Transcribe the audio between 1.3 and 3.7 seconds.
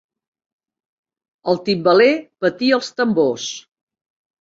El timbaler batia els tambors.